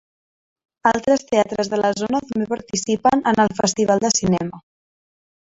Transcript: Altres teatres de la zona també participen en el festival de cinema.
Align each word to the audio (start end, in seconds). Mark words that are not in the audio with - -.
Altres 0.91 1.25
teatres 1.27 1.69
de 1.73 1.79
la 1.81 1.91
zona 1.99 2.21
també 2.31 2.49
participen 2.55 3.23
en 3.33 3.43
el 3.45 3.53
festival 3.61 4.03
de 4.07 4.13
cinema. 4.19 4.65